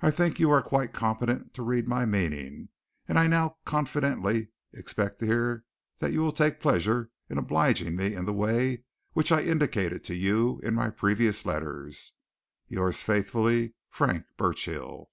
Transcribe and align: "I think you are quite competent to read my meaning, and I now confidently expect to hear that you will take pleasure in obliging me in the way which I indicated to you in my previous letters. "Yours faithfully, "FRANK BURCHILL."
"I 0.00 0.10
think 0.10 0.40
you 0.40 0.50
are 0.50 0.60
quite 0.60 0.92
competent 0.92 1.54
to 1.54 1.62
read 1.62 1.86
my 1.86 2.04
meaning, 2.04 2.68
and 3.06 3.16
I 3.16 3.28
now 3.28 3.58
confidently 3.64 4.48
expect 4.74 5.20
to 5.20 5.26
hear 5.26 5.64
that 6.00 6.12
you 6.12 6.18
will 6.20 6.32
take 6.32 6.58
pleasure 6.58 7.12
in 7.28 7.38
obliging 7.38 7.94
me 7.94 8.12
in 8.12 8.24
the 8.24 8.32
way 8.32 8.82
which 9.12 9.30
I 9.30 9.42
indicated 9.42 10.02
to 10.02 10.16
you 10.16 10.58
in 10.64 10.74
my 10.74 10.90
previous 10.90 11.46
letters. 11.46 12.14
"Yours 12.66 13.04
faithfully, 13.04 13.74
"FRANK 13.88 14.24
BURCHILL." 14.36 15.08